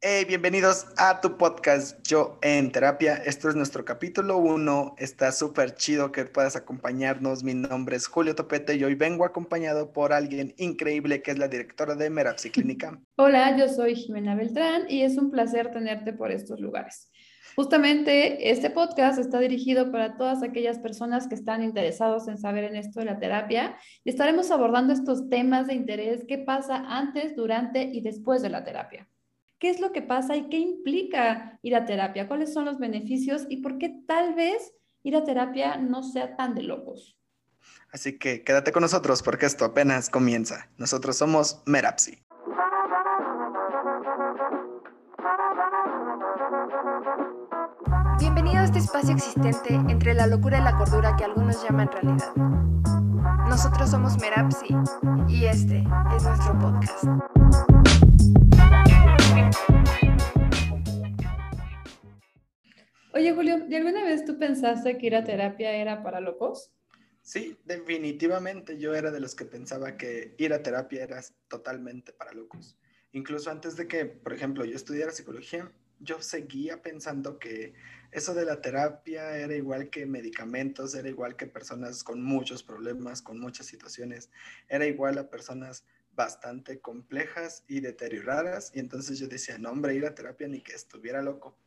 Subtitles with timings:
[0.00, 3.16] Hey, bienvenidos a tu podcast Yo en Terapia.
[3.16, 4.94] Esto es nuestro capítulo 1.
[4.96, 7.42] Está súper chido que puedas acompañarnos.
[7.42, 11.48] Mi nombre es Julio Topete y hoy vengo acompañado por alguien increíble que es la
[11.48, 12.96] directora de Merapsi Clínica.
[13.16, 17.10] Hola, yo soy Jimena Beltrán y es un placer tenerte por estos lugares.
[17.56, 22.76] Justamente este podcast está dirigido para todas aquellas personas que están interesados en saber en
[22.76, 27.82] esto de la terapia y estaremos abordando estos temas de interés, qué pasa antes, durante
[27.82, 29.08] y después de la terapia.
[29.58, 32.28] ¿Qué es lo que pasa y qué implica ir a terapia?
[32.28, 34.72] ¿Cuáles son los beneficios y por qué tal vez
[35.02, 37.18] ir a terapia no sea tan de locos?
[37.90, 40.70] Así que quédate con nosotros porque esto apenas comienza.
[40.78, 42.22] Nosotros somos Merapsi.
[48.20, 52.32] Bienvenido a este espacio existente entre la locura y la cordura que algunos llaman realidad.
[53.48, 54.68] Nosotros somos Merapsi
[55.26, 57.04] y este es nuestro podcast.
[63.18, 66.70] Oye, Julio, ¿y alguna vez tú pensaste que ir a terapia era para locos?
[67.20, 72.32] Sí, definitivamente yo era de los que pensaba que ir a terapia era totalmente para
[72.32, 72.78] locos.
[73.10, 77.74] Incluso antes de que, por ejemplo, yo estudiara psicología, yo seguía pensando que
[78.12, 83.20] eso de la terapia era igual que medicamentos, era igual que personas con muchos problemas,
[83.20, 84.30] con muchas situaciones,
[84.68, 88.70] era igual a personas bastante complejas y deterioradas.
[88.76, 91.58] Y entonces yo decía, no, hombre, ir a terapia ni que estuviera loco.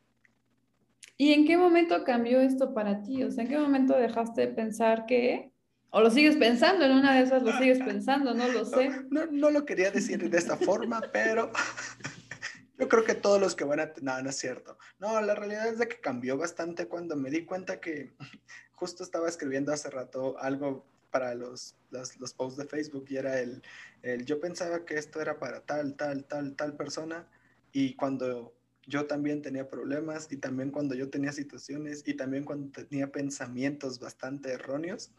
[1.17, 3.23] ¿Y en qué momento cambió esto para ti?
[3.23, 5.51] O sea, ¿en qué momento dejaste de pensar que...
[5.91, 8.89] O lo sigues pensando, en una de esas lo sigues pensando, no lo sé.
[9.09, 11.51] No, no, lo quería decir de esta forma, pero
[12.79, 13.91] yo creo que todos los que van a...
[14.01, 14.77] No, no es cierto.
[14.99, 18.13] No, la realidad es de que cambió bastante cuando me di cuenta que
[18.71, 23.39] justo estaba escribiendo hace rato algo para los, los, los posts de Facebook y era
[23.39, 23.61] el,
[24.01, 27.27] el, yo pensaba que esto era para tal, tal, tal, tal persona
[27.71, 28.55] y cuando
[28.87, 33.99] yo también tenía problemas y también cuando yo tenía situaciones y también cuando tenía pensamientos
[33.99, 35.11] bastante erróneos,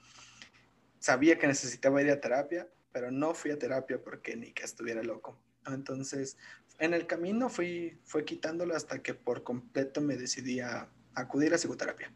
[0.99, 5.03] sabía que necesitaba ir a terapia, pero no fui a terapia porque ni que estuviera
[5.03, 5.39] loco.
[5.67, 6.37] Entonces,
[6.79, 11.59] en el camino fui, fue quitándolo hasta que por completo me decidí a acudir a
[11.59, 12.13] psicoterapia.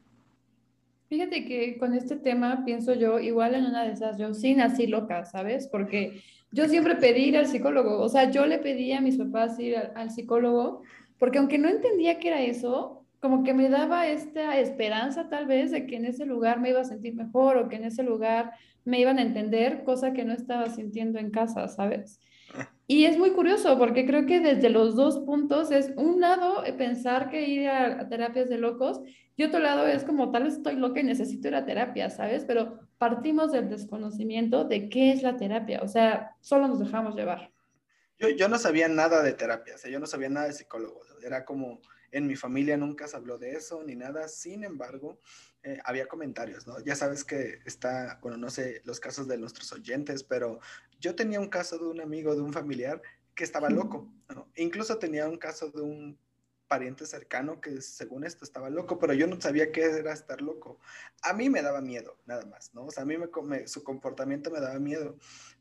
[1.08, 4.88] Fíjate que con este tema pienso yo, igual en una de esas, yo sí nací
[4.88, 5.68] loca, ¿sabes?
[5.68, 9.58] Porque yo siempre pedí ir al psicólogo, o sea, yo le pedí a mis papás
[9.60, 10.82] ir al, al psicólogo
[11.18, 15.70] porque aunque no entendía qué era eso, como que me daba esta esperanza tal vez
[15.70, 18.52] de que en ese lugar me iba a sentir mejor o que en ese lugar
[18.84, 22.20] me iban a entender, cosa que no estaba sintiendo en casa, ¿sabes?
[22.88, 26.72] Y es muy curioso porque creo que desde los dos puntos es un lado eh,
[26.72, 29.00] pensar que ir a, terapias de locos
[29.36, 32.44] y otro lado es como tal vez estoy loca y necesito ir a terapia, ¿sabes?
[32.44, 37.50] Pero partimos del desconocimiento de qué es la terapia, o sea, solo nos dejamos llevar.
[38.18, 41.00] Yo, yo no sabía nada de terapia, o sea, yo no sabía nada de psicólogo,
[41.22, 41.80] era como
[42.12, 45.20] en mi familia nunca se habló de eso ni nada, sin embargo,
[45.62, 46.78] eh, había comentarios, ¿no?
[46.80, 50.60] Ya sabes que está, bueno, no sé los casos de nuestros oyentes, pero
[51.00, 53.02] yo tenía un caso de un amigo, de un familiar
[53.34, 54.50] que estaba loco, ¿no?
[54.56, 56.18] Incluso tenía un caso de un
[56.68, 60.78] pariente cercano que según esto estaba loco, pero yo no sabía qué era estar loco.
[61.22, 62.86] A mí me daba miedo, nada más, ¿no?
[62.86, 65.16] O sea, a mí me, su comportamiento me daba miedo,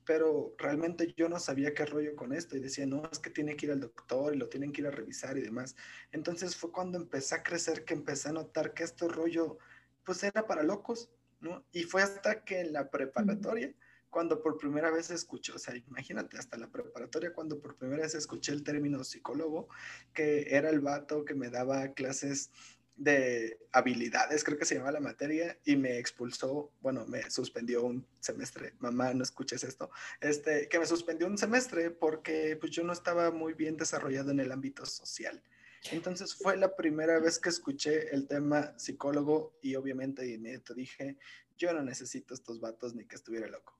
[0.05, 3.55] pero realmente yo no sabía qué rollo con esto y decía, no, es que tiene
[3.55, 5.75] que ir al doctor y lo tienen que ir a revisar y demás.
[6.11, 9.57] Entonces fue cuando empecé a crecer que empecé a notar que este rollo,
[10.03, 11.09] pues era para locos,
[11.41, 11.63] ¿no?
[11.71, 13.73] Y fue hasta que en la preparatoria
[14.15, 18.15] cuando por primera vez escuché, o sea, imagínate, hasta la preparatoria, cuando por primera vez
[18.15, 19.67] escuché el término psicólogo,
[20.13, 22.49] que era el vato que me daba clases
[22.95, 28.07] de habilidades, creo que se llama la materia, y me expulsó, bueno, me suspendió un
[28.21, 32.93] semestre, mamá, no escuches esto, este, que me suspendió un semestre porque pues yo no
[32.93, 35.43] estaba muy bien desarrollado en el ámbito social.
[35.91, 41.17] Entonces fue la primera vez que escuché el tema psicólogo y obviamente te dije,
[41.57, 43.77] yo no necesito estos vatos ni que estuviera loco.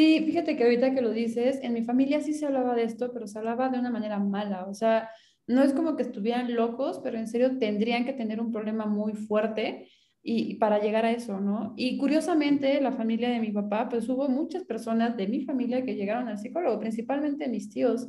[0.00, 3.12] Sí, fíjate que ahorita que lo dices, en mi familia sí se hablaba de esto,
[3.12, 4.64] pero se hablaba de una manera mala.
[4.64, 5.10] O sea,
[5.46, 9.12] no es como que estuvieran locos, pero en serio tendrían que tener un problema muy
[9.12, 9.90] fuerte
[10.22, 11.74] y, para llegar a eso, ¿no?
[11.76, 15.94] Y curiosamente, la familia de mi papá, pues hubo muchas personas de mi familia que
[15.94, 18.06] llegaron al psicólogo, principalmente mis tíos.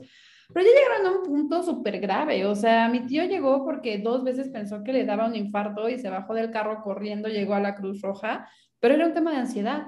[0.53, 2.45] Pero ya llegaron a un punto súper grave.
[2.45, 5.99] O sea, mi tío llegó porque dos veces pensó que le daba un infarto y
[5.99, 8.47] se bajó del carro corriendo, llegó a la Cruz Roja,
[8.79, 9.87] pero era un tema de ansiedad.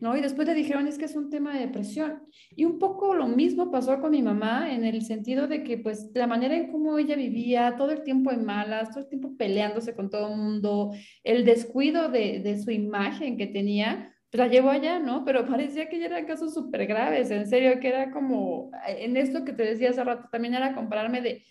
[0.00, 0.16] ¿No?
[0.16, 2.22] Y después le dijeron, es que es un tema de depresión.
[2.50, 6.10] Y un poco lo mismo pasó con mi mamá en el sentido de que, pues,
[6.14, 9.94] la manera en cómo ella vivía, todo el tiempo en malas, todo el tiempo peleándose
[9.94, 10.92] con todo el mundo,
[11.22, 15.24] el descuido de, de su imagen que tenía, la llevo allá, ¿no?
[15.24, 19.44] Pero parecía que ya eran casos súper graves, en serio, que era como, en esto
[19.44, 21.44] que te decía hace rato, también era compararme de,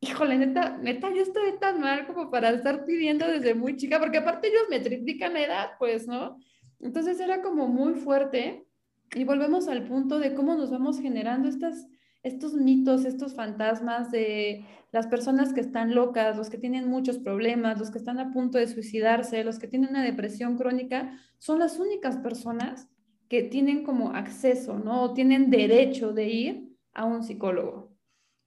[0.00, 4.18] híjole, neta, neta, yo estoy tan mal como para estar pidiendo desde muy chica, porque
[4.18, 6.38] aparte ellos me triplican la edad, pues, ¿no?
[6.84, 8.66] Entonces era como muy fuerte
[9.14, 15.06] y volvemos al punto de cómo nos vamos generando estos mitos, estos fantasmas de las
[15.06, 18.66] personas que están locas, los que tienen muchos problemas, los que están a punto de
[18.66, 22.86] suicidarse, los que tienen una depresión crónica, son las únicas personas
[23.30, 25.04] que tienen como acceso, ¿no?
[25.04, 27.93] O tienen derecho de ir a un psicólogo.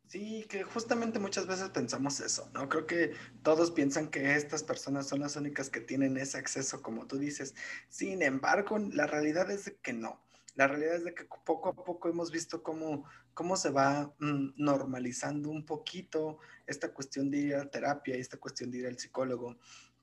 [0.08, 2.70] Sí, que justamente muchas veces pensamos eso, ¿no?
[2.70, 3.14] Creo que
[3.44, 7.56] todos piensan que estas personas son las únicas que tienen ese acceso, como tú dices.
[7.90, 10.22] Sin embargo, la realidad es que no.
[10.56, 14.54] La realidad es de que poco a poco hemos visto cómo, cómo se va mm,
[14.56, 18.98] normalizando un poquito esta cuestión de ir a terapia y esta cuestión de ir al
[18.98, 19.58] psicólogo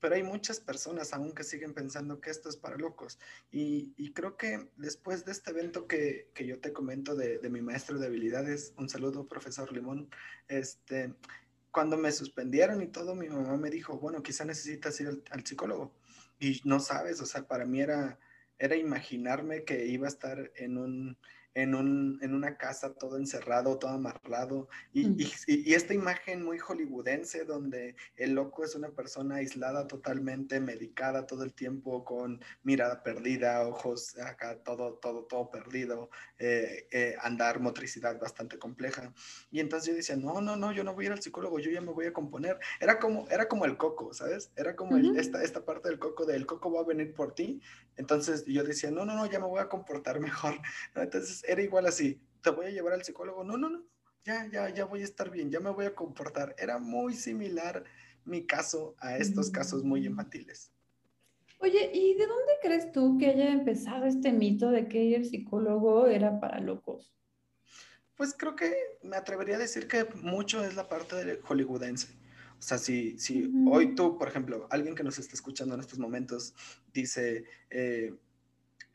[0.05, 3.17] pero hay muchas personas aún que siguen pensando que esto es para locos.
[3.51, 8.05] Y, creo que después de este evento que, yo te comento de, mi maestro de
[8.05, 10.07] habilidades, un saludo, profesor Limón,
[10.47, 11.15] este,
[11.71, 15.91] cuando me suspendieron y todo, mi mamá me dijo, bueno, quizá necesitas ir al, psicólogo.
[16.39, 18.19] Y no sabes, o sea, para mí era,
[18.59, 21.17] era imaginarme que iba a estar en un,
[21.55, 24.67] en, un, en una casa todo encerrado, todo amarrado.
[24.93, 25.17] Y, mm.
[25.47, 31.25] y, y, esta imagen muy hollywoodense donde el loco es una persona aislada totalmente, medicada
[31.25, 37.59] todo el tiempo, con mirada perdida, ojos acá, todo, todo, todo perdido, eh, eh, andar,
[37.59, 39.13] motricidad bastante compleja.
[39.49, 41.71] Y entonces yo decía, no, no, no, yo no voy a ir al psicólogo, yo
[41.71, 42.59] ya me voy a componer.
[42.81, 44.51] Era como, era como el coco, ¿sabes?
[44.57, 47.61] Era como esta, esta parte del coco de el coco va a venir por ti.
[47.97, 50.59] Entonces yo decía, no, no, no, ya me voy a comportar mejor.
[50.95, 53.85] Entonces era igual así, te voy a llevar al psicólogo, no, no, no,
[54.23, 56.55] ya, ya, ya voy a estar bien, ya me voy a comportar.
[56.57, 57.83] Era muy similar
[58.25, 60.05] mi caso a estos casos muy mm.
[60.05, 60.71] infantiles.
[61.59, 66.07] Oye, ¿y de dónde crees tú que haya empezado este mito de que el psicólogo
[66.07, 67.13] era para locos?
[68.15, 72.13] Pues creo que me atrevería a decir que mucho es la parte de hollywoodense.
[72.57, 75.99] O sea, si, si hoy tú, por ejemplo, alguien que nos está escuchando en estos
[75.99, 76.53] momentos
[76.93, 78.13] dice, eh,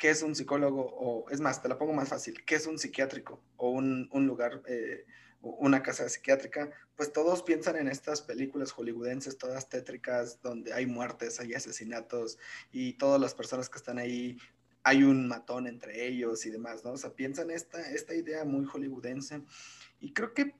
[0.00, 2.79] qué es un psicólogo, o es más, te la pongo más fácil, qué es un
[2.79, 5.05] psiquiátrico o un, un lugar, eh,
[5.43, 11.38] una casa psiquiátrica, pues todos piensan en estas películas hollywoodenses, todas tétricas, donde hay muertes,
[11.38, 12.38] hay asesinatos
[12.73, 14.38] y todas las personas que están ahí,
[14.85, 16.93] hay un matón entre ellos y demás, ¿no?
[16.93, 19.43] O sea, piensan esta, esta idea muy hollywoodense
[20.00, 20.55] y creo que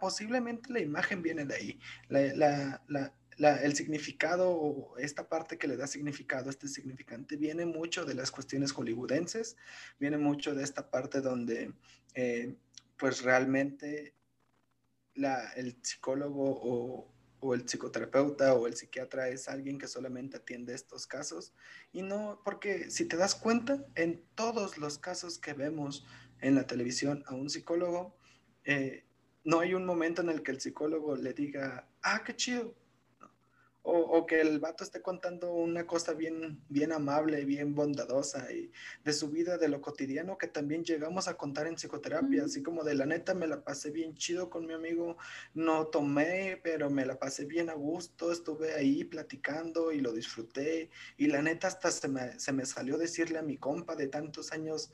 [0.00, 1.80] posiblemente la imagen viene de ahí.
[2.08, 8.04] la, la el significado o esta parte que le da significado, este significante, viene mucho
[8.04, 9.56] de las cuestiones hollywoodenses,
[10.00, 11.72] viene mucho de esta parte donde
[12.14, 12.56] eh,
[12.96, 14.14] pues realmente
[15.14, 20.74] la, el psicólogo o, o, el psicoterapeuta o el psiquiatra es alguien que solamente atiende
[20.74, 21.52] estos casos.
[21.92, 26.06] Y no, porque si te das cuenta, en todos los casos que vemos
[26.40, 28.16] en la televisión a un psicólogo,
[28.64, 29.04] eh,
[29.44, 32.74] no hay un momento en el que el psicólogo le diga, ah, qué chido,
[33.88, 38.72] o, que el vato esté contando una cosa bien, bien amable, bien bondadosa y
[39.04, 42.82] de su vida, de lo cotidiano que también llegamos a contar en psicoterapia, así como
[42.82, 45.16] de la neta me la pasé bien chido con mi amigo,
[45.54, 50.90] no tomé, pero me la pasé bien a gusto, estuve ahí platicando y lo disfruté.
[51.16, 54.52] Y la neta hasta se me, se me salió decirle a mi compa de tantos
[54.52, 54.90] años,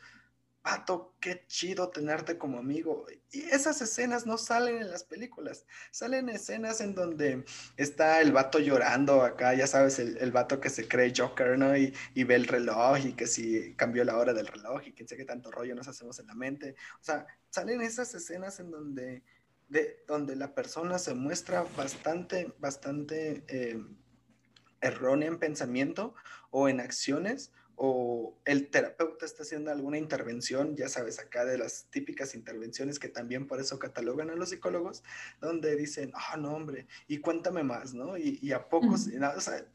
[0.62, 3.04] Pato, qué chido tenerte como amigo.
[3.32, 5.66] Y esas escenas no salen en las películas.
[5.90, 7.44] Salen escenas en donde
[7.76, 11.76] está el vato llorando acá, ya sabes, el, el vato que se cree Joker, ¿no?
[11.76, 15.16] Y, ve el reloj y que si cambió la hora del reloj y quién sé
[15.16, 16.76] qué tanto rollo nos hacemos en la mente.
[17.00, 19.24] O sea, salen esas escenas en donde,
[19.68, 23.82] de, donde la persona se muestra bastante, bastante eh,
[24.80, 26.14] errónea en pensamiento
[26.50, 31.86] o en acciones o el terapeuta está haciendo alguna intervención, ya sabes, acá de las
[31.90, 35.02] típicas intervenciones que también por eso catalogan a los psicólogos,
[35.40, 38.16] donde dicen, ah, no, hombre, y cuéntame más, ¿no?
[38.16, 39.66] Y, a pocos, o sea,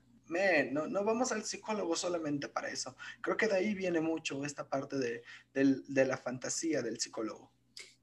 [0.71, 2.95] no, no, vamos al psicólogo solamente para eso.
[3.21, 5.23] Creo que de ahí viene mucho esta parte de,
[5.53, 7.51] de la fantasía del psicólogo.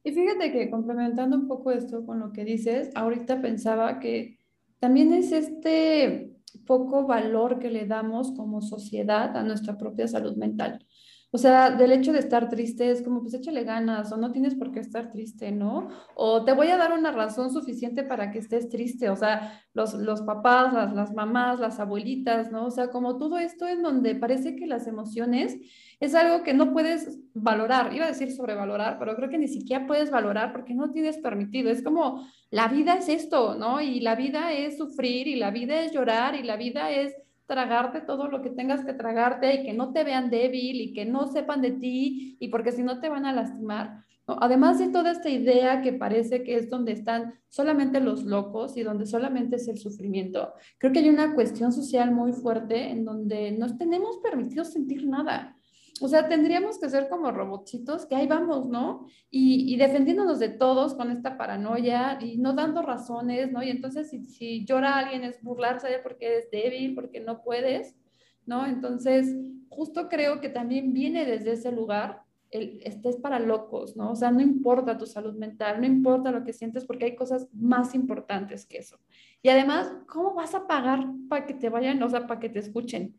[0.03, 4.39] Y fíjate que complementando un poco esto con lo que dices, ahorita pensaba que
[4.79, 6.34] también es este
[6.65, 10.87] poco valor que le damos como sociedad a nuestra propia salud mental.
[11.35, 14.55] O sea, del hecho de estar triste es como, pues échale ganas o no tienes
[14.55, 15.89] por qué estar triste, ¿no?
[16.15, 19.11] O te voy a dar una razón suficiente para que estés triste.
[19.11, 22.67] O sea, los, los papás, las, las mamás, las abuelitas, ¿no?
[22.67, 25.59] O sea, como todo esto en donde parece que las emociones
[25.99, 27.93] es algo que no puedes valorar.
[27.93, 31.69] Iba a decir sobrevalorar, pero creo que ni siquiera puedes valorar porque no tienes permitido.
[31.69, 33.81] Es como, la vida es esto, ¿no?
[33.81, 37.13] Y la vida es sufrir y la vida es llorar y la vida es
[37.47, 41.05] tragarte todo lo que tengas que tragarte y que no te vean débil y que
[41.05, 44.05] no sepan de ti y porque si no te van a lastimar.
[44.27, 48.83] Además de toda esta idea que parece que es donde están solamente los locos y
[48.83, 53.53] donde solamente es el sufrimiento, creo que hay una cuestión social muy fuerte en donde
[53.53, 55.55] no tenemos permitido sentir nada.
[56.01, 59.07] O sea, tendríamos que ser como robotcitos, que ahí vamos, ¿no?
[59.31, 63.63] Y, defendiéndonos de todos con esta paranoia y no dando razones, ¿no?
[63.63, 67.97] Y entonces si, si llora alguien es burlarse de porque eres débil, porque no puedes,
[68.45, 68.67] ¿no?
[68.67, 69.37] Entonces,
[69.69, 72.25] justo creo que también viene desde ese lugar
[72.55, 74.13] este es para locos, ¿no?
[74.13, 77.49] O sea, no importa tu salud mental, no importa lo que sientes porque hay cosas
[77.53, 78.99] más importantes que eso.
[79.43, 82.61] Y además, ¿cómo vas a pagar para que te vayan, o sea, para que te
[82.61, 83.19] escuchen?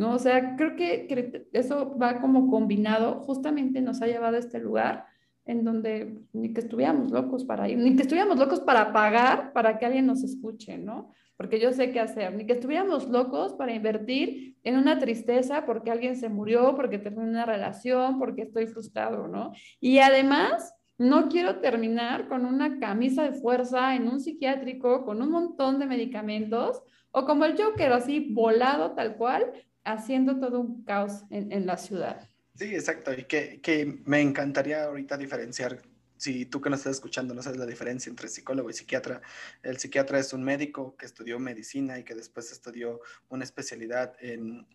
[0.00, 0.14] ¿No?
[0.14, 5.04] O sea, creo que, eso va como combinado, justamente nos ha llevado a este lugar
[5.44, 9.78] en donde ni que estuviéramos locos para ir, ni que estuviéramos locos para pagar para
[9.78, 11.12] que alguien nos escuche, ¿no?
[11.40, 15.90] porque yo sé qué hacer, ni que estuviéramos locos para invertir en una tristeza porque
[15.90, 19.52] alguien se murió, porque terminó una relación, porque estoy frustrado, ¿no?
[19.80, 25.30] Y además, no quiero terminar con una camisa de fuerza en un psiquiátrico con un
[25.30, 29.50] montón de medicamentos o como el Joker, así volado tal cual,
[29.84, 32.28] haciendo todo un caos en, en la ciudad.
[32.54, 33.12] Sí, exacto.
[33.12, 35.80] Y que, que me encantaría ahorita diferenciar
[36.20, 39.22] si tú que nos estás escuchando no sabes la diferencia entre psicólogo y psiquiatra,
[39.62, 44.66] el psiquiatra es un médico que estudió medicina y que después estudió una especialidad en,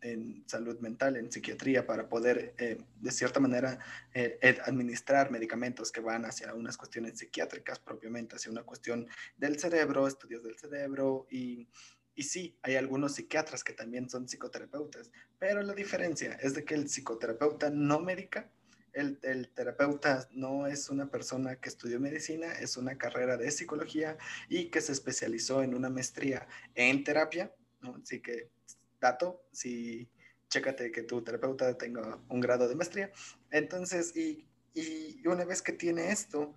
[0.48, 3.78] salud mental, en psiquiatría, para poder, eh, de cierta manera,
[4.16, 9.08] eh, administrar medicamentos que van hacia unas cuestiones psiquiátricas propiamente, hacia una cuestión
[9.38, 11.68] del cerebro, estudios del cerebro y...
[12.16, 16.74] Y sí, hay algunos psiquiatras que también son psicoterapeutas, pero la diferencia es de que
[16.74, 18.50] el psicoterapeuta no médica
[18.96, 24.18] el, terapeuta no es una persona que estudió medicina, es una carrera de psicología
[24.48, 27.54] y que se especializó en una maestría en terapia.
[28.02, 28.50] Así que,
[29.02, 30.10] dato, si
[30.50, 33.12] chécate que tu terapeuta tenga un grado de maestría.
[33.52, 36.56] Entonces, y, y una vez que tiene esto,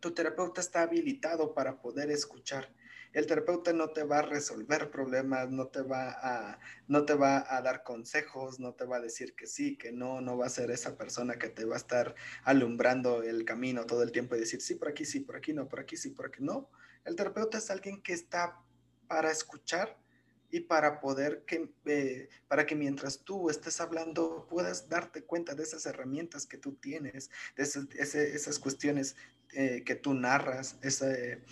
[0.00, 2.74] tu terapeuta está habilitado para poder escuchar
[3.14, 7.46] el terapeuta no te va a resolver problemas, no te va a, no te va
[7.48, 10.50] a dar consejos, no te va a decir que sí, que no, no va a
[10.50, 14.40] ser esa persona que te va a estar alumbrando el camino todo el tiempo y
[14.40, 16.42] decir sí por aquí, sí por aquí, no por aquí, sí por aquí.
[16.42, 16.68] No,
[17.04, 18.60] el terapeuta es alguien que está
[19.06, 19.96] para escuchar
[20.50, 25.62] y para poder que, eh, para que mientras tú estés hablando puedas darte cuenta de
[25.62, 29.16] esas herramientas que tú tienes, de esas, cuestiones
[29.52, 31.42] eh, que tú narras, ese,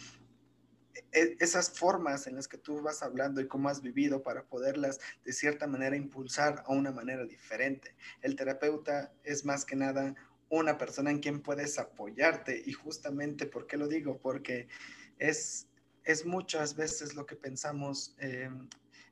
[1.12, 5.32] esas formas en las que tú vas hablando y cómo has vivido para poderlas de
[5.32, 7.94] cierta manera impulsar a una manera diferente.
[8.20, 10.14] El terapeuta es más que nada
[10.48, 14.18] una persona en quien puedes apoyarte y justamente, ¿por qué lo digo?
[14.18, 14.68] Porque
[15.18, 15.66] es,
[16.04, 18.50] es muchas veces lo que pensamos eh,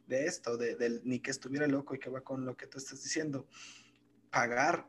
[0.07, 3.03] de esto, de, ni que estuviera loco y que va con lo que tú estás
[3.03, 3.47] diciendo.
[4.31, 4.87] Pagar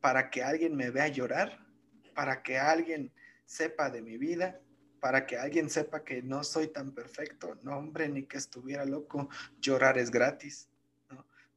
[0.00, 1.66] para que alguien me vea llorar,
[2.14, 3.12] para que alguien
[3.46, 4.60] sepa de mi vida,
[5.04, 7.58] para que alguien sepa que no soy tan perfecto.
[7.62, 9.28] No, hombre, ni que estuviera loco,
[9.60, 10.70] llorar es gratis.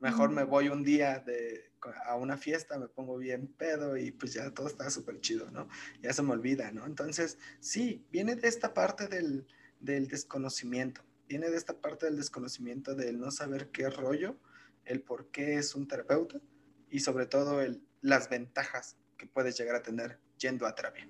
[0.02, 1.72] Mejor me voy un día de,
[2.08, 5.70] a una fiesta, me pongo bien pedo y pues ya todo está súper chido, ¿no?
[6.02, 6.86] Ya se me olvida, ¿no?
[6.86, 9.48] Entonces, sí, viene de esta parte del,
[9.80, 14.36] del desconocimiento, viene de esta parte del desconocimiento del no saber qué rollo,
[14.84, 16.42] el por qué es un terapeuta
[16.90, 21.10] y sobre todo el, las ventajas que puedes llegar a tener yendo a terapia.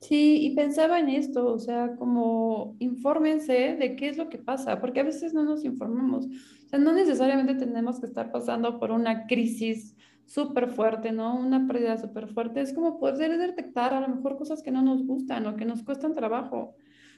[0.00, 4.80] Sí, y pensaba en esto, o sea, como infórmense de qué es lo que pasa,
[4.80, 6.26] porque a veces no nos informamos.
[6.26, 11.36] O sea, no necesariamente tenemos que estar pasando por una crisis súper fuerte, ¿no?
[11.36, 12.60] Una pérdida súper fuerte.
[12.60, 15.82] Es como poder detectar a lo mejor cosas que no nos gustan o que nos
[15.82, 16.74] cuestan trabajo,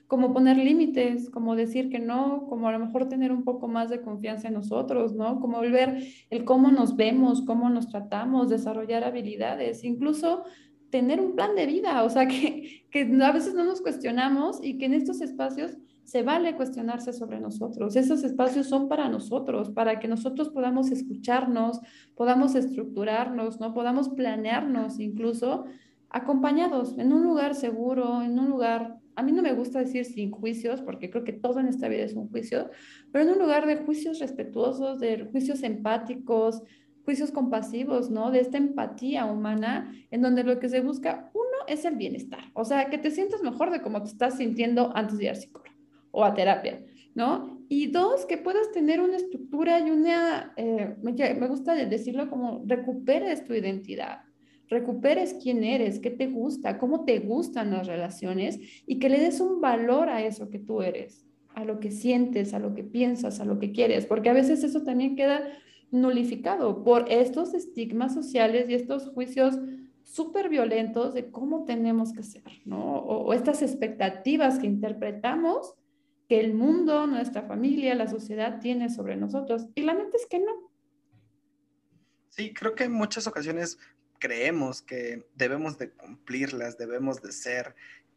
[0.06, 3.90] como poner límites, como decir que no, como a lo mejor tener un poco más
[3.90, 5.40] de confianza en nosotros, ¿no?
[5.40, 10.44] Como volver el cómo nos vemos, cómo nos tratamos, desarrollar habilidades, incluso
[10.90, 14.78] tener un plan de vida, o sea, que, que a veces no nos cuestionamos y
[14.78, 17.95] que en estos espacios se vale cuestionarse sobre nosotros.
[17.95, 21.80] Esos espacios son para nosotros, para que nosotros podamos escucharnos,
[22.14, 23.75] podamos estructurarnos, ¿no?
[23.75, 25.66] Podamos planearnos incluso
[26.09, 30.30] acompañados en un lugar seguro, en un lugar, a mí no me gusta decir sin
[30.30, 32.71] juicios, porque creo que todo en esta vida es un juicio,
[33.12, 36.62] pero en un lugar de juicios respetuosos, de juicios empáticos,
[37.08, 38.30] juicios compasivos, ¿no?
[38.30, 42.66] De esta empatía humana, en donde lo que se busca, uno, es el bienestar, o
[42.66, 45.74] sea, que te sientas mejor de cómo te estás sintiendo antes de ir al psicólogo
[46.10, 46.84] o a terapia,
[47.14, 47.64] ¿no?
[47.70, 53.42] Y dos, que puedas tener una estructura y una, eh, me, gusta decirlo como, recuperes
[53.42, 54.18] tu identidad,
[54.68, 59.40] recuperes quién eres, qué te gusta, cómo te gustan las relaciones y que le des
[59.40, 61.24] un valor a eso que tú eres
[61.54, 64.62] a lo que sientes, a lo que piensas, a lo que quieres, porque a veces
[64.62, 65.42] eso también queda
[65.90, 69.59] nulificado por estos estigmas sociales y estos juicios
[70.02, 72.99] súper violentos de cómo tenemos que ser, ¿no?
[72.99, 75.75] O, estas expectativas que interpretamos
[76.28, 79.66] que el mundo, nuestra familia, la sociedad tiene sobre nosotros.
[79.75, 80.71] Y la neta es que no.
[82.28, 83.78] Sí, creo que en muchas ocasiones
[84.18, 87.75] creemos que debemos de cumplirlas, debemos de ser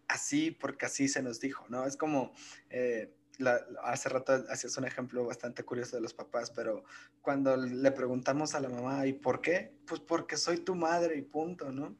[0.08, 1.86] así porque así se nos dijo, ¿no?
[1.86, 2.34] Es como,
[2.70, 3.14] eh,
[3.84, 6.84] hace rato hacías un ejemplo bastante curioso de los papás, pero
[7.22, 9.74] cuando le preguntamos a la mamá, ¿y por qué?
[9.86, 11.96] Pues porque soy tu madre y punto, ¿no?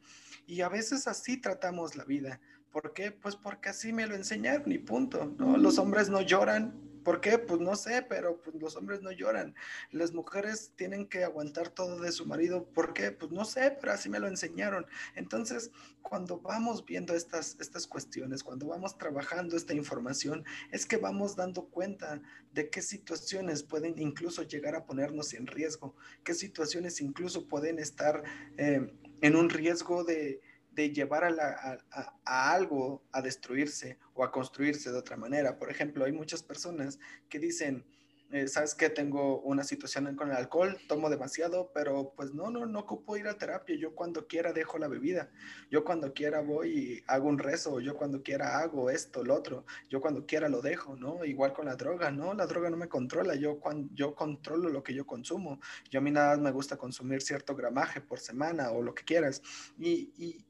[0.46, 2.40] Y a veces así tratamos la vida.
[2.70, 3.12] ¿Por qué?
[3.12, 5.56] Pues porque así me lo enseñaron y punto, ¿no?
[5.56, 7.38] Los hombres no lloran, ¿Por qué?
[7.38, 9.54] Pues no sé, pero pues, los hombres no lloran.
[9.90, 12.64] Las mujeres tienen que aguantar todo de su marido.
[12.64, 13.10] ¿Por qué?
[13.10, 14.86] Pues no sé, pero así me lo enseñaron.
[15.14, 15.70] Entonces,
[16.02, 21.64] cuando vamos viendo estas, estas cuestiones, cuando vamos trabajando esta información, es que vamos dando
[21.66, 22.20] cuenta
[22.52, 25.94] de qué situaciones pueden incluso llegar a ponernos en riesgo,
[26.24, 28.22] qué situaciones incluso pueden estar
[28.58, 28.92] eh,
[29.22, 30.40] en un riesgo de
[30.74, 31.78] de llevar a,
[32.24, 35.58] algo a destruirse o a construirse de otra manera.
[35.58, 36.98] Por ejemplo, hay muchas personas
[37.28, 37.84] que dicen,
[38.30, 42.64] eh, sabes que tengo una situación con el alcohol, tomo demasiado, pero pues no, no,
[42.64, 43.76] no ocupo ir a terapia.
[43.76, 45.30] Yo cuando quiera dejo la bebida.
[45.70, 47.78] Yo cuando quiera voy y hago un rezo.
[47.80, 49.66] Yo cuando quiera hago esto, lo otro.
[49.90, 51.26] Yo cuando quiera lo dejo, ¿no?
[51.26, 52.32] Igual con la droga, ¿no?
[52.32, 53.34] La droga no me controla.
[53.34, 55.60] Yo, cuando, yo controlo lo que yo consumo.
[55.90, 59.04] Yo a mí nada más me gusta consumir cierto gramaje por semana o lo que
[59.04, 59.42] quieras.
[59.78, 60.46] y, y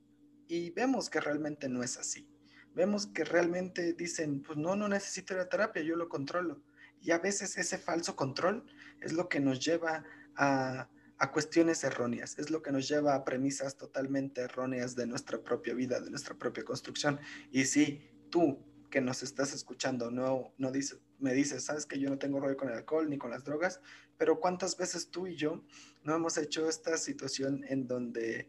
[0.70, 2.28] vemos que realmente no es así.
[2.74, 6.62] Vemos que realmente dicen, pues no, no necesito la terapia, yo lo controlo.
[7.00, 8.64] Y a veces ese falso control
[9.00, 10.04] es lo que nos lleva
[10.36, 15.42] a, a cuestiones erróneas, es lo que nos lleva a premisas totalmente erróneas de nuestra
[15.42, 17.18] propia vida, de nuestra propia construcción.
[17.50, 18.58] Y si tú
[18.90, 20.72] que nos estás escuchando no, no
[21.18, 23.80] me dices, sabes que yo no tengo rollo con el alcohol ni con las drogas,
[24.18, 25.64] pero ¿cuántas veces tú y yo
[26.04, 28.48] no hemos hecho esta situación en donde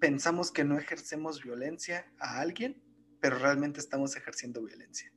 [0.00, 2.82] pensamos que no ejercemos violencia a alguien,
[3.20, 5.12] pero realmente estamos ejerciendo violencia.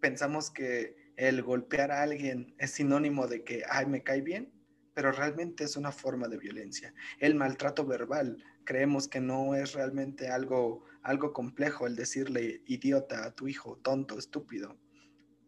[0.00, 4.52] Pensamos que el golpear a alguien es sinónimo de que, ay, me cae bien,
[4.92, 6.92] pero realmente es una forma de violencia.
[7.18, 13.34] El maltrato verbal, creemos que no es realmente algo, algo complejo el decirle idiota a
[13.34, 14.78] tu hijo, tonto, estúpido.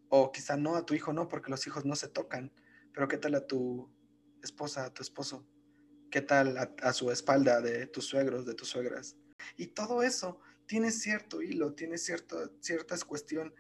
[0.09, 2.51] O quizá no a tu hijo, no, porque los hijos no se tocan,
[2.94, 3.90] pero ¿qué tal a tu
[4.42, 5.46] esposa, a tu esposo?
[6.11, 9.16] ¿Qué tal a, su espalda de tus suegros, de tus suegras?
[9.59, 13.53] Y todo eso tiene cierto hilo, tiene cierto, ciertas cuestión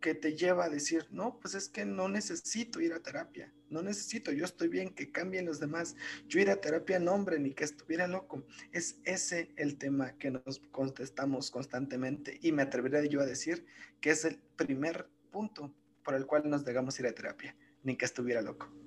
[0.00, 3.80] que te lleva a decir, no, pues es que no necesito ir a terapia, no
[3.80, 5.96] necesito, yo estoy bien, que cambien los demás,
[6.28, 8.44] yo ir a terapia no hombre, ni que estuviera loco.
[8.72, 13.64] Es ese el tema que nos contestamos constantemente y me atrevería yo a decir
[14.02, 18.04] que es el primer punto por el cual nos dejamos ir a terapia, ni que
[18.04, 18.83] estuviera loco.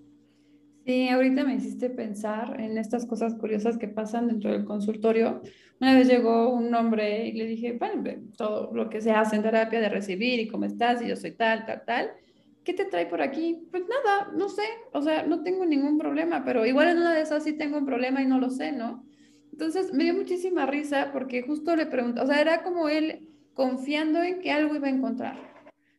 [0.88, 5.42] Sí, ahorita me hiciste pensar en estas cosas curiosas que pasan dentro del consultorio.
[5.82, 9.42] Una vez llegó un hombre y le dije, bueno, todo lo que se hace en
[9.44, 12.12] terapia de recibir y cómo estás y yo soy tal, tal, tal.
[12.64, 13.68] ¿Qué te trae por aquí?
[13.70, 17.22] Pues nada, no sé, o sea, no tengo ningún problema, pero igual en una de
[17.22, 19.06] esas sí tengo un problema y no lo sé, ¿no?
[19.52, 24.24] Entonces me dio muchísima risa porque justo le pregunté, o sea, era como él confiando
[24.24, 25.57] en que algo iba a encontrar.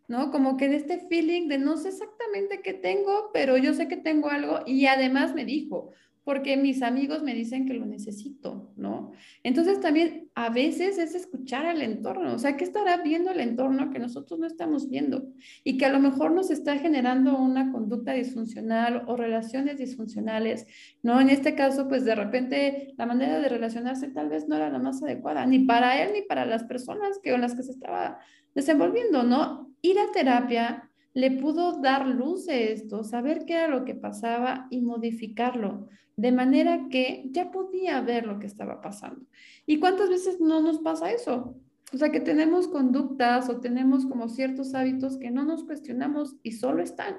[0.09, 0.31] ¿No?
[0.31, 3.97] Como que de este feeling de no sé exactamente qué tengo, pero yo sé que
[3.97, 5.93] tengo algo y además me dijo,
[6.29, 9.13] porque mis amigos me dicen que lo necesito, ¿no?
[9.43, 13.89] Entonces también a veces es escuchar al entorno, o sea, ¿qué estará viendo el entorno
[13.89, 15.33] que nosotros no estamos viendo?
[15.65, 20.67] Y que a lo mejor nos está generando una conducta disfuncional o relaciones disfuncionales,
[21.03, 21.19] ¿no?
[21.19, 24.79] En este caso, pues de repente la manera de relacionarse tal vez no era la
[24.79, 28.19] más adecuada, ni para él ni para las personas que, con las que se estaba
[28.55, 29.73] desenvolviendo, ¿no?
[29.81, 34.67] Ir a terapia le pudo dar luz de esto, saber qué era lo que pasaba
[34.71, 39.27] y modificarlo, de manera que ya podía ver lo que estaba pasando.
[39.67, 41.57] ¿Y cuántas veces no nos pasa eso?
[41.93, 46.53] O sea, que tenemos conductas o tenemos como ciertos hábitos que no nos cuestionamos y
[46.53, 47.19] solo están.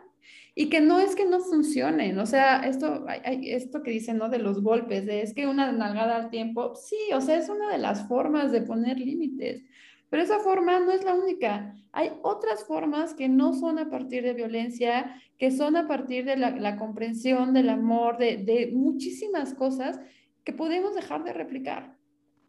[0.53, 4.29] Y que no es que no funcionen, o sea, esto, esto que dicen, ¿no?
[4.29, 7.71] De los golpes, de es que una nalgada al tiempo, sí, o sea, es una
[7.71, 9.63] de las formas de poner límites.
[10.09, 11.75] Pero esa forma no es la única.
[11.91, 16.37] Hay otras formas que no son a partir de violencia, que son a partir de
[16.37, 19.99] la, comprensión, del amor, de, muchísimas cosas
[20.43, 21.95] que podemos dejar de replicar,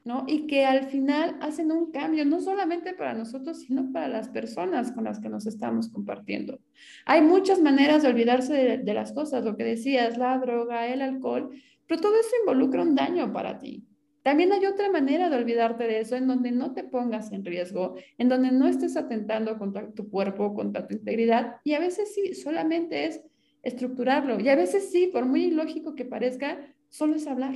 [0.04, 0.24] ¿no?
[0.26, 4.92] Y que al final hacen un cambio, no solamente para nosotros, sino para las personas
[4.92, 6.60] con las que nos estamos compartiendo.
[7.04, 11.02] Hay muchas maneras de olvidarse de, de las cosas, lo que decías, la droga, el
[11.02, 11.50] alcohol,
[11.86, 13.84] pero todo eso involucra un daño para ti.
[14.22, 17.96] También hay otra manera de olvidarte de eso, en donde no te pongas en riesgo,
[18.18, 21.56] en donde no estés atentando contra tu cuerpo, contra tu integridad.
[21.64, 23.22] Y a veces sí, solamente es
[23.62, 24.38] estructurarlo.
[24.38, 26.58] Y a veces sí, por muy ilógico que parezca,
[26.90, 27.54] solo es hablar,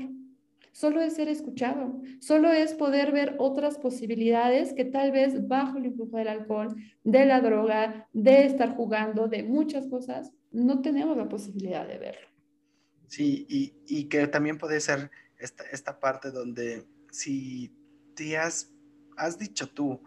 [0.72, 5.86] solo es ser escuchado, solo es poder ver otras posibilidades que tal vez bajo el
[5.86, 11.28] influjo del alcohol, de la droga, de estar jugando, de muchas cosas, no tenemos la
[11.28, 12.28] posibilidad de verlo.
[13.06, 15.10] Sí, y, y que también puede ser
[15.44, 17.72] esta, parte donde si
[18.14, 18.72] te has,
[19.16, 20.02] has dicho tú,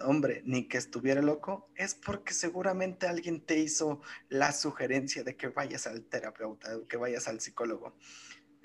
[0.00, 5.48] hombre, ni que estuviera loco, es porque seguramente alguien te hizo la sugerencia de que
[5.48, 7.96] vayas al terapeuta, que vayas al psicólogo.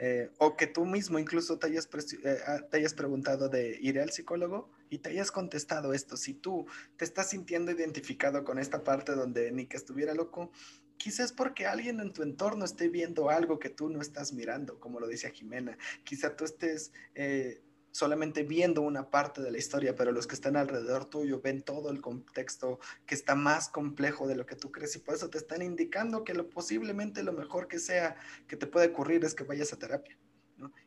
[0.02, 1.90] Eh, o que tú mismo incluso te hayas,
[2.24, 6.16] eh, ah, te hayas preguntado de ir al psicólogo y te hayas contestado esto.
[6.16, 10.52] Si tú te estás sintiendo identificado con esta parte donde ni que estuviera loco,
[11.00, 15.00] Quizás porque alguien en tu entorno esté viendo algo que tú no estás mirando, como
[15.00, 15.78] lo decía Jimena.
[16.04, 20.58] Quizá tú estés eh, solamente viendo una parte de la historia, pero los que están
[20.58, 24.94] alrededor tuyo ven todo el contexto que está más complejo de lo que tú crees
[24.98, 28.18] y por eso te están indicando que lo posiblemente lo mejor que sea
[28.50, 30.18] que te puede ocurrir es que vayas a terapia.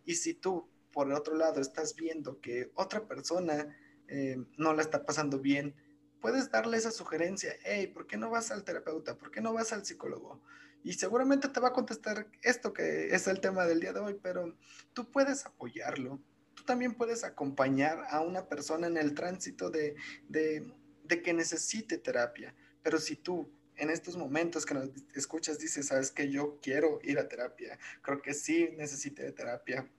[0.04, 3.74] Y si tú, por el otro lado, estás viendo que otra persona
[4.08, 5.74] eh, no la está pasando bien,
[6.22, 9.18] puedes darle esa sugerencia, hey, ¿por qué no vas al terapeuta?
[9.18, 10.40] ¿Por qué no vas al psicólogo?
[10.84, 14.18] Y seguramente te va a contestar esto que es el tema del día de hoy,
[14.22, 14.56] pero
[14.94, 16.20] tú puedes apoyarlo.
[16.54, 19.96] Tú también puedes acompañar a una persona en el tránsito de,
[20.28, 20.72] de,
[21.04, 22.54] de que necesite terapia.
[22.82, 27.18] Pero si tú en estos momentos que nos escuchas dices, sabes que yo quiero ir
[27.18, 29.90] a terapia, creo que sí necesite terapia,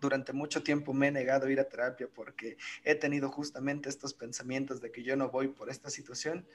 [0.00, 4.14] durante mucho tiempo me he negado a ir a terapia porque he tenido justamente estos
[4.14, 6.46] pensamientos de que yo no voy por esta situación,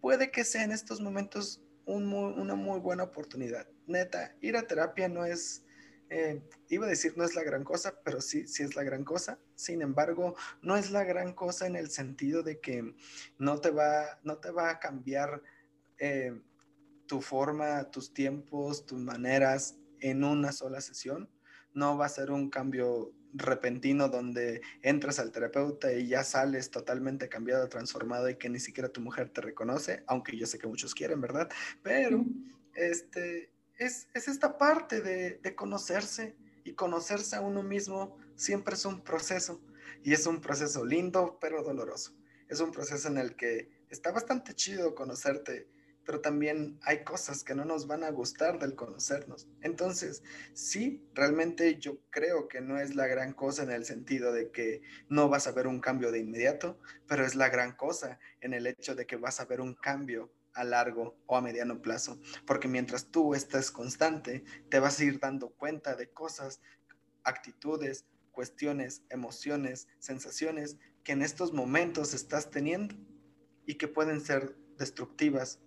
[0.00, 3.66] puede que sea en estos momentos una muy buena oportunidad.
[3.86, 5.64] Neta, ir a terapia no es,
[6.08, 9.04] eh, iba a decir no es la gran cosa, pero sí, sí es la gran
[9.04, 9.38] cosa.
[9.54, 12.94] Sin embargo, no es la gran cosa en el sentido de que
[13.38, 15.42] no te va, no te va a cambiar
[15.98, 16.40] eh,
[17.06, 21.28] tu forma, tus tiempos, tus maneras en una sola sesión
[21.74, 27.28] no va a ser un cambio repentino donde entras al terapeuta y ya sales totalmente
[27.28, 30.94] cambiado, transformado y que ni siquiera tu mujer te reconoce, aunque yo sé que muchos
[30.94, 31.50] quieren, ¿verdad?
[31.82, 32.24] Pero
[32.74, 39.02] este, es, esta parte de, de conocerse y conocerse a uno mismo siempre es un
[39.02, 39.60] proceso
[40.02, 42.14] y es un proceso lindo pero doloroso.
[42.48, 45.68] Es un proceso en el que está bastante chido conocerte
[46.04, 49.48] pero también hay cosas que no nos van a gustar del conocernos.
[49.62, 54.50] Entonces, sí, realmente yo creo que no es la gran cosa en el sentido de
[54.50, 58.54] que no vas a ver un cambio de inmediato, pero es la gran cosa en
[58.54, 62.20] el hecho de que vas a ver un cambio a largo o a mediano plazo,
[62.46, 66.60] porque mientras tú estés constante, te vas a ir dando cuenta de cosas,
[67.24, 72.94] actitudes, cuestiones, emociones, sensaciones que en estos momentos estás teniendo
[73.66, 75.60] y que pueden ser destructivas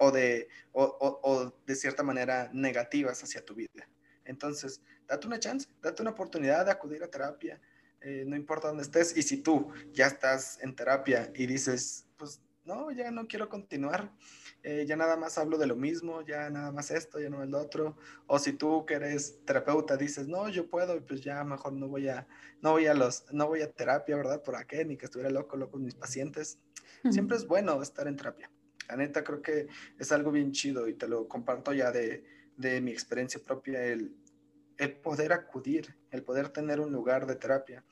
[0.00, 3.86] o de, o, de cierta manera negativas hacia tu vida.
[4.24, 7.60] Entonces, date una chance, date una oportunidad de acudir a terapia,
[8.00, 12.40] eh, no importa dónde estés, y si tú ya estás en terapia y dices, pues
[12.64, 14.10] no, ya no quiero continuar,
[14.62, 17.54] eh, ya nada más hablo de lo mismo, ya nada más esto, ya no el
[17.54, 21.74] otro, o si tú que eres terapeuta dices, no, yo puedo, y pues ya mejor
[21.74, 22.26] no voy a,
[22.62, 24.42] no voy a los, no voy a terapia, ¿verdad?
[24.42, 24.82] Por qué?
[24.86, 26.58] ni que estuviera loco, loco con mis pacientes.
[27.10, 28.50] Siempre es bueno estar en terapia.
[28.90, 32.24] La neta creo que es algo bien chido y te lo comparto ya de,
[32.56, 34.16] mi experiencia propia, el,
[34.78, 37.84] el poder acudir, el poder tener un lugar de terapia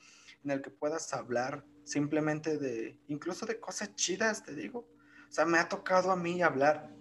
[0.44, 4.88] en el que puedas hablar simplemente de, incluso de cosas chidas, te digo.
[5.28, 6.92] O sea, me ha tocado a mí hablar,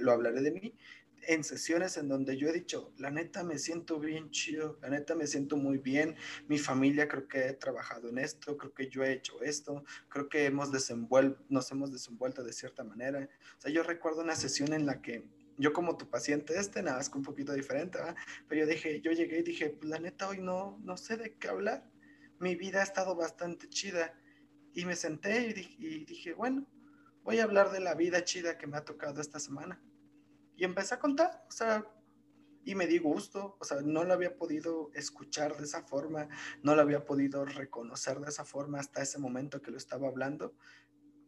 [0.00, 0.76] lo hablaré de mí,
[1.28, 5.14] en sesiones en donde yo he dicho, la neta me siento bien chido, la neta
[5.14, 6.16] me siento muy bien,
[6.48, 10.28] mi familia creo que he trabajado en esto, creo que yo he hecho esto, creo
[10.28, 10.70] que hemos
[11.48, 13.28] nos hemos desenvuelto de cierta manera.
[13.58, 16.98] O sea, yo recuerdo una sesión en la que yo como tu paciente este, nada
[16.98, 17.98] más que un poquito diferente,
[18.48, 21.34] pero yo dije, yo llegué y dije, pues la neta hoy no, no sé de
[21.34, 21.88] qué hablar,
[22.40, 24.18] mi vida ha estado bastante chida
[24.72, 25.46] y me senté
[25.78, 26.66] y dije, bueno,
[27.22, 29.80] voy a hablar de la vida chida que me ha tocado esta semana
[30.56, 31.86] y empecé a contar, o sea,
[32.64, 36.28] y me di gusto, o sea, no lo había podido escuchar de esa forma,
[36.62, 40.54] no lo había podido reconocer de esa forma hasta ese momento que lo estaba hablando.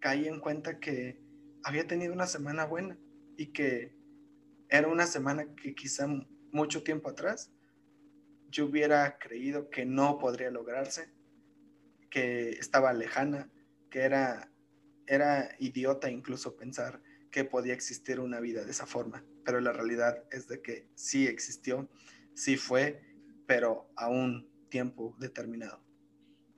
[0.01, 1.21] Caí en cuenta que
[1.63, 2.99] había tenido una semana buena
[3.37, 3.95] y que
[4.69, 6.09] era una semana que quizá
[6.53, 7.53] mucho tiempo atrás
[8.49, 11.13] yo hubiera creído que no podría lograrse,
[12.09, 13.51] que estaba lejana,
[13.91, 14.51] que era,
[15.07, 20.25] era idiota incluso pensar que podía existir una vida de esa forma, pero la realidad
[20.31, 21.89] es de que sí existió,
[22.35, 23.03] sí fue
[23.47, 25.81] pero a un tiempo determinado.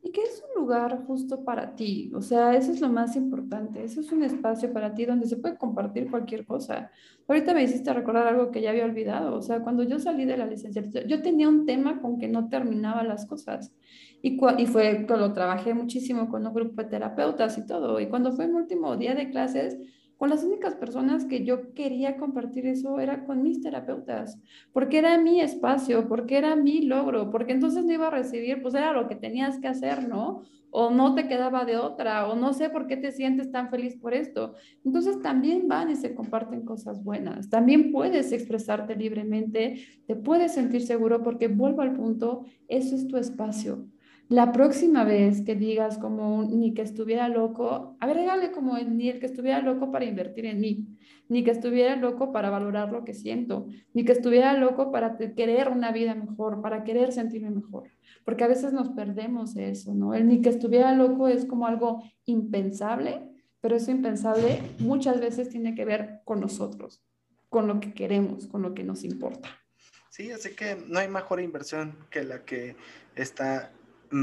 [0.01, 3.83] Y que es un lugar justo para ti, o sea, eso es lo más importante,
[3.83, 6.93] eso es un espacio para ti donde se puede compartir cualquier cosa.
[7.27, 10.37] Ahorita me hiciste recordar algo que ya había olvidado, o sea, cuando yo salí de
[10.37, 13.75] la licenciatura, yo tenía un tema con que no terminaba las cosas
[14.23, 18.31] y, y fue, lo trabajé muchísimo con un grupo de terapeutas y todo, y cuando
[18.33, 19.79] fue mi último día de clases,
[20.19, 24.37] con las únicas personas que yo quería compartir eso era con mis terapeutas,
[24.73, 28.75] porque era mi espacio, porque era mi logro, porque entonces no iba a recibir, pues
[28.75, 30.43] era lo que tenías que hacer, ¿no?
[30.71, 33.97] O no te quedaba de otra, o no sé por qué te sientes tan feliz
[33.97, 34.55] por esto.
[34.85, 40.83] Entonces también van y se comparten cosas buenas, también puedes expresarte libremente, te puedes sentir
[40.83, 43.87] seguro porque vuelvo al punto, eso es tu espacio
[44.29, 49.27] la próxima vez que digas como ni que estuviera loco, agregale como ni el que
[49.27, 50.87] estuviera loco para invertir en mí,
[51.29, 55.69] ni que estuviera loco para valorar lo que siento, ni que estuviera loco para querer
[55.69, 57.89] una vida mejor, para querer sentirme mejor,
[58.25, 60.13] porque a veces nos perdemos eso, ¿no?
[60.13, 63.23] El ni que estuviera loco es como algo impensable,
[63.63, 67.03] pero eso impensable muchas veces tiene que ver con nosotros,
[67.49, 69.49] con lo que queremos, con lo que nos importa.
[70.11, 72.77] Sí, así que no hay mejor inversión que la que
[73.15, 73.73] está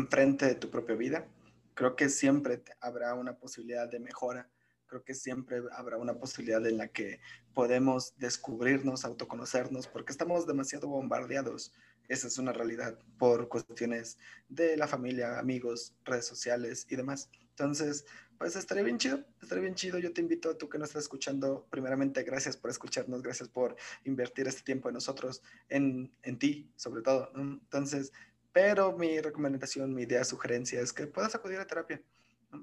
[0.10, 1.28] frente de tu propia vida.
[1.74, 4.50] Creo que siempre habrá una posibilidad de mejora.
[4.88, 7.20] Creo que siempre habrá una posibilidad en la que
[7.54, 11.74] podemos descubrirnos, autoconocernos, porque estamos demasiado bombardeados.
[12.08, 14.18] Esa es una realidad por cuestiones
[14.48, 17.30] de la familia, amigos, redes sociales y demás.
[17.50, 18.06] Entonces,
[18.38, 19.98] pues estaría bien chido, estaría bien chido.
[19.98, 23.76] Yo te invito a tú que nos estás escuchando, primeramente, gracias por escucharnos, gracias por
[24.04, 27.32] invertir este tiempo en nosotros, en, en ti, sobre todo.
[27.36, 28.12] Entonces,
[28.56, 32.02] pero mi recomendación, mi idea, sugerencia es que puedas acudir a terapia.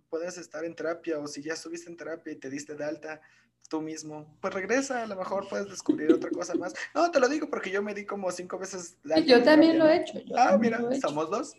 [0.08, 3.20] Puedes estar en terapia o si ya estuviste en terapia y te diste de alta
[3.68, 6.72] tú mismo, pues regresa, a lo mejor puedes descubrir otra cosa más.
[6.94, 9.26] No, te lo digo porque yo me di como cinco veces de alta.
[9.26, 10.18] yo también lo he hecho.
[10.34, 11.52] ah, mira, somos dos.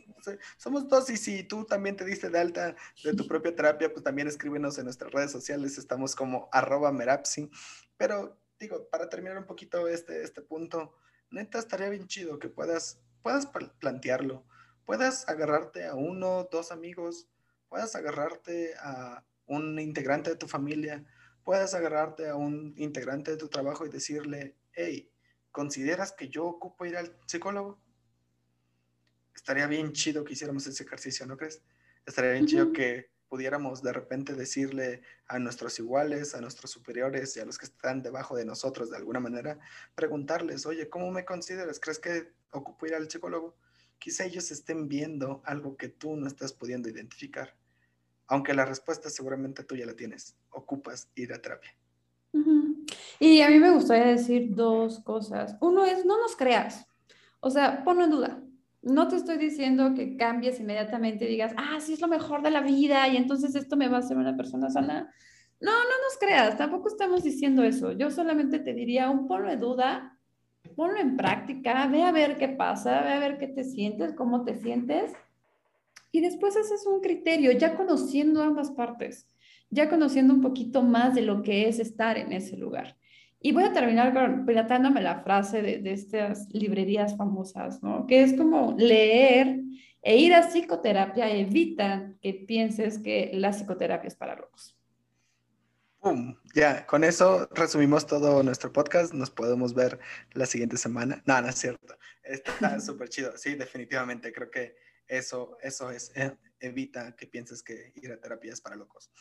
[0.57, 4.03] Somos dos y si tú también te diste de alta de tu propia terapia, pues
[4.03, 5.77] también escríbenos en nuestras redes sociales.
[5.77, 7.51] Estamos como arroba merapsi.
[7.97, 10.95] Pero digo, para terminar un poquito este, este punto,
[11.29, 13.47] neta estaría bien chido que puedas puedas
[13.79, 14.45] plantearlo,
[14.85, 17.27] puedas agarrarte a uno, dos amigos,
[17.69, 21.03] puedas agarrarte a un integrante de tu familia,
[21.43, 25.09] puedas agarrarte a un integrante de tu trabajo y decirle, hey,
[25.51, 27.79] ¿consideras que yo ocupo ir al psicólogo?
[29.33, 31.63] Estaría bien chido que hiciéramos ese ejercicio, ¿no crees?
[32.05, 37.39] Estaría bien chido que pudiéramos de repente decirle a nuestros iguales, a nuestros superiores y
[37.39, 39.57] a los que están debajo de nosotros de alguna manera,
[39.95, 41.79] preguntarles, oye, ¿cómo me consideras?
[41.79, 43.55] ¿Crees que ocupo ir al psicólogo?
[43.97, 47.55] Quizá ellos estén viendo algo que tú no estás pudiendo identificar,
[48.27, 51.75] aunque la respuesta seguramente tú ya la tienes, ocupas ir a terapia.
[53.19, 55.55] Y a mí me gustaría decir dos cosas.
[55.59, 56.85] Uno es, no nos creas,
[57.39, 58.43] o sea, ponlo en duda
[58.83, 62.61] no te estoy diciendo que cambies inmediatamente digas, ah, sí es lo mejor de la
[62.61, 65.11] vida y entonces esto me va a hacer una persona sana.
[65.59, 67.93] No, no nos creas, tampoco estamos diciendo eso.
[67.93, 70.17] Yo solamente te diría un ponlo de duda,
[70.75, 74.43] ponlo en práctica, ve a ver qué pasa, ve a ver qué te sientes, cómo
[74.43, 75.13] te sientes
[76.13, 79.27] y después haces un criterio, ya conociendo ambas partes,
[79.71, 82.95] ya conociendo un poquito más de lo que es estar en ese lugar.
[83.45, 84.45] Y voy a terminar con,
[85.03, 88.07] la frase de, de, estas librerías famosas, ¿no?
[88.07, 89.59] Que es como leer
[90.01, 94.77] e ir a psicoterapia evita que pienses que la psicoterapia es para locos.
[95.99, 96.37] ¡Pum!
[96.55, 99.13] Ya, con eso resumimos todo nuestro podcast.
[99.13, 99.99] Nos podemos ver
[100.31, 101.21] la siguiente semana.
[101.25, 101.97] No, no es cierto.
[102.23, 103.37] Está súper chido.
[103.37, 104.31] Sí, definitivamente.
[104.31, 106.13] Creo que eso, eso es.
[106.15, 109.11] Eh, evita que pienses que ir a terapia es para locos.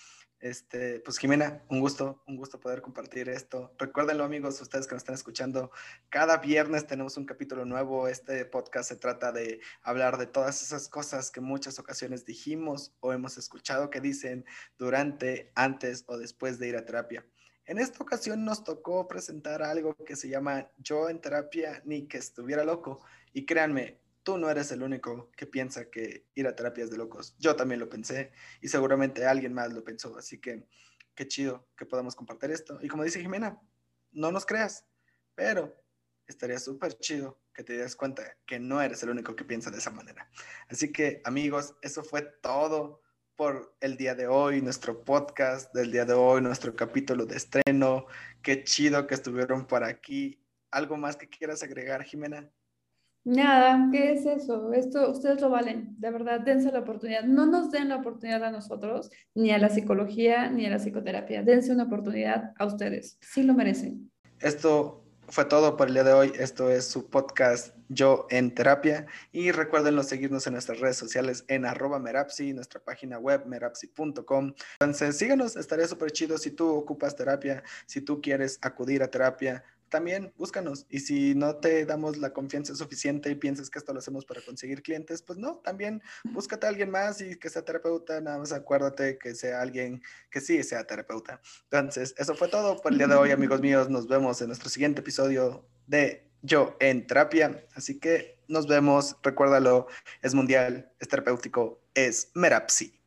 [0.42, 3.72] Este, pues Jimena, un gusto, un gusto poder compartir esto.
[3.78, 5.70] Recuérdenlo amigos, ustedes que nos están escuchando,
[6.08, 8.08] cada viernes tenemos un capítulo nuevo.
[8.08, 13.12] Este podcast se trata de hablar de todas esas cosas que muchas ocasiones dijimos o
[13.12, 14.44] hemos escuchado que dicen
[14.78, 17.24] durante, antes o después de ir a terapia.
[17.64, 22.18] En esta ocasión nos tocó presentar algo que se llama Yo en terapia ni que
[22.18, 23.00] estuviera loco.
[23.32, 27.36] Y créanme, tú no eres el único que piensa que ir a terapias de locos.
[27.38, 30.16] Yo también lo pensé y seguramente alguien más lo pensó.
[30.16, 30.66] Así que
[31.14, 32.78] qué chido que podamos compartir esto.
[32.82, 33.60] Y como dice Jimena,
[34.12, 34.84] no nos creas,
[35.34, 35.74] pero
[36.26, 39.78] estaría súper chido que te des cuenta que no eres el único que piensa de
[39.78, 40.30] esa manera.
[40.68, 43.02] Así que amigos, eso fue todo
[43.36, 48.06] por el día de hoy, nuestro podcast del día de hoy, nuestro capítulo de estreno.
[48.42, 50.38] Qué chido que estuvieron por aquí.
[50.70, 52.50] ¿Algo más que quieras agregar, Jimena?
[53.24, 54.72] Nada, ¿qué es eso?
[54.72, 57.22] Esto ustedes lo valen, de verdad, dense la oportunidad.
[57.22, 61.42] No nos den la oportunidad a nosotros, ni a la psicología, ni a la psicoterapia.
[61.42, 64.10] Dense una oportunidad a ustedes, sí lo merecen.
[64.40, 66.32] Esto fue todo por el día de hoy.
[66.38, 69.06] Esto es su podcast Yo en Terapia.
[69.30, 74.52] Y recuerden seguirnos en nuestras redes sociales en arroba Merapsi, nuestra página web merapsi.com.
[74.80, 79.64] Entonces síganos, estaría súper chido si tú ocupas terapia, si tú quieres acudir a terapia
[79.92, 80.86] también búscanos.
[80.88, 84.40] Y si no te damos la confianza suficiente y piensas que esto lo hacemos para
[84.40, 88.18] conseguir clientes, pues no, también búscate a alguien más y que sea terapeuta.
[88.20, 91.40] Nada más acuérdate que sea alguien que sí sea terapeuta.
[91.64, 93.90] Entonces, eso fue todo por el día de hoy, amigos míos.
[93.90, 97.66] Nos vemos en nuestro siguiente episodio de Yo en Terapia.
[97.74, 99.16] Así que nos vemos.
[99.22, 99.88] Recuérdalo,
[100.22, 103.01] es mundial, es terapéutico, es Merapsi.